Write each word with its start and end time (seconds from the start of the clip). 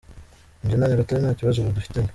njye 0.63 0.75
na 0.77 0.87
Nyagatare 0.89 1.19
nta 1.21 1.37
kibazo 1.39 1.57
ubu 1.59 1.75
dufitanye. 1.77 2.09